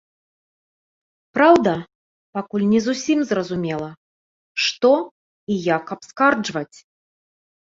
[1.37, 1.73] Праўда,
[2.37, 3.89] пакуль не зусім зразумела,
[4.65, 4.91] што
[5.51, 6.77] і як абскарджваць.